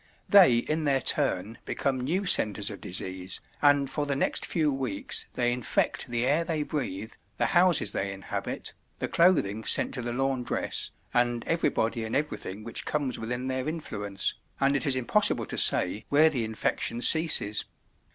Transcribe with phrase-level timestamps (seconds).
[0.27, 5.27] They in their turn become new centres of disease, and for the next few weeks
[5.35, 10.11] they infect the air they breathe, the houses they inhabit, the clothing sent to the
[10.11, 15.55] laundress, and everybody and everything which comes within their influence, and it is impossible to
[15.59, 17.65] say where the infection ceases.